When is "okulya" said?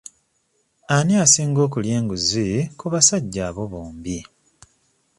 1.67-1.93